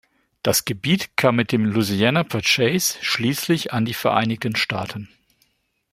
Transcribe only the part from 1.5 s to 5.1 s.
dem "Louisiana Purchase" schließlich an die Vereinigten Staaten.